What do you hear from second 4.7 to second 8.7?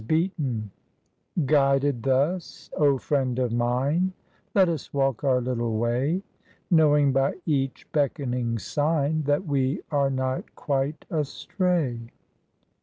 walk our little way; Knowing by each beckoning